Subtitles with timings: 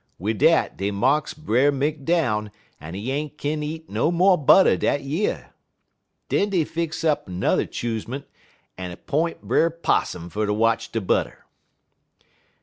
[0.17, 2.49] Wid dat, dey marks Brer Mink down,
[2.81, 5.51] en he ain't kin eat no mo' butter dat year.
[6.27, 8.25] Den dey fix up 'n'er choosement
[8.79, 11.45] en 'p'int Brer Possum fer ter watch de butter.